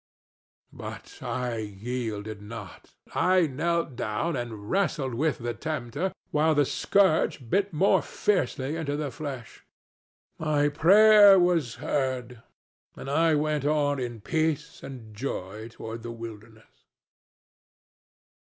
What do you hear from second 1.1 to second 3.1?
I yielded not;